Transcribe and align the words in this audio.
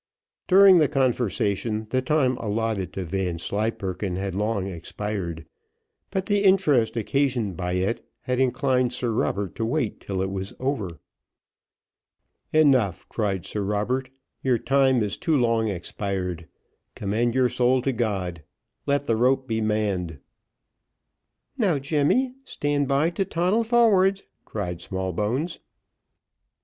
During 0.47 0.79
the 0.79 0.87
conversation, 0.87 1.85
the 1.91 2.01
time 2.01 2.35
allotted 2.37 2.91
to 2.93 3.03
Vanslyperken 3.03 4.15
had 4.15 4.33
long 4.33 4.65
expired, 4.65 5.45
but 6.09 6.25
the 6.25 6.43
interest 6.43 6.97
occasioned 6.97 7.55
by 7.55 7.73
it 7.73 8.03
had 8.21 8.39
inclined 8.39 8.93
Sir 8.93 9.11
Robert 9.11 9.53
to 9.57 9.63
wait 9.63 9.99
till 9.99 10.23
it 10.23 10.31
was 10.31 10.55
over. 10.59 10.99
"Enough," 12.51 13.07
cried 13.09 13.45
Sir 13.45 13.61
Robert, 13.61 14.09
"your 14.41 14.57
time 14.57 15.03
is 15.03 15.19
too 15.19 15.37
long 15.37 15.67
expired. 15.67 16.47
Commend 16.95 17.35
your 17.35 17.47
soul 17.49 17.83
to 17.83 17.91
God 17.91 18.41
let 18.87 19.05
the 19.05 19.15
rope 19.15 19.47
be 19.47 19.61
manned." 19.61 20.17
"Now 21.59 21.77
Jemmy, 21.77 22.33
stand 22.43 22.87
by 22.87 23.11
to 23.11 23.23
toddle 23.23 23.63
forward," 23.63 24.23
cried 24.45 24.81
Smallbones. 24.81 25.59